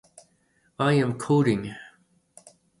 I 0.79 0.93
am 0.93 1.19
coding. 1.19 1.75